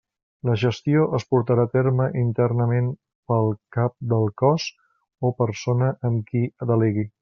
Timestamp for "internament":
2.23-2.89